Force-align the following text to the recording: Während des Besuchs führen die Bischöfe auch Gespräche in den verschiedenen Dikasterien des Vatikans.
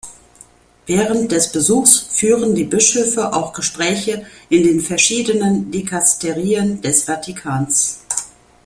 Während 0.87 1.31
des 1.31 1.51
Besuchs 1.51 1.99
führen 1.99 2.55
die 2.55 2.63
Bischöfe 2.63 3.33
auch 3.33 3.53
Gespräche 3.53 4.25
in 4.49 4.63
den 4.63 4.79
verschiedenen 4.79 5.69
Dikasterien 5.69 6.81
des 6.81 7.03
Vatikans. 7.03 7.99